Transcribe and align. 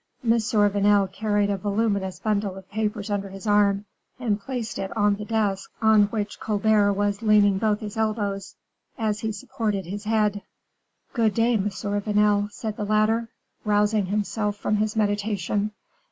M. 0.23 0.31
Vanel 0.31 1.05
carried 1.11 1.51
a 1.51 1.57
voluminous 1.57 2.19
bundle 2.19 2.55
of 2.55 2.67
papers 2.71 3.11
under 3.11 3.29
his 3.29 3.45
arm, 3.45 3.85
and 4.19 4.41
placed 4.41 4.79
it 4.79 4.89
on 4.97 5.13
the 5.13 5.25
desk 5.25 5.69
on 5.79 6.05
which 6.05 6.39
Colbert 6.39 6.93
was 6.93 7.21
leaning 7.21 7.59
both 7.59 7.81
his 7.81 7.95
elbows, 7.97 8.55
as 8.97 9.19
he 9.19 9.31
supported 9.31 9.85
his 9.85 10.05
head. 10.05 10.41
"Good 11.13 11.35
day, 11.35 11.53
M. 11.53 11.69
Vanel," 11.69 12.49
said 12.49 12.77
the 12.77 12.83
latter, 12.83 13.29
rousing 13.63 14.07
himself 14.07 14.55
from 14.57 14.77
his 14.77 14.95
meditation. 14.95 15.69